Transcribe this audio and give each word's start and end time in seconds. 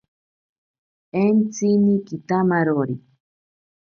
Entsini 1.23 1.95
kitamarori. 2.07 2.95